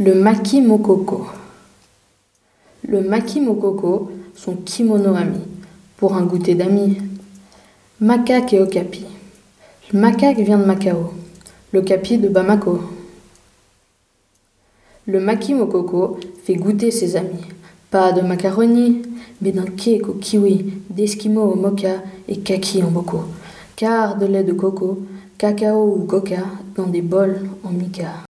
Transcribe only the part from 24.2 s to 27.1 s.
lait de coco, cacao ou coca dans des